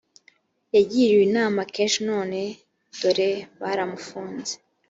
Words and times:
yagiriwe 0.75 1.23
inama 1.29 1.59
kenshi 1.73 1.99
none 2.09 2.39
dore 2.99 3.29
baramufunze 3.61 4.53